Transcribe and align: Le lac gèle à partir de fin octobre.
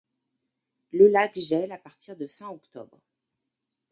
Le 0.91 1.07
lac 1.07 1.35
gèle 1.37 1.71
à 1.71 1.77
partir 1.77 2.17
de 2.17 2.25
fin 2.25 2.49
octobre. 2.49 2.99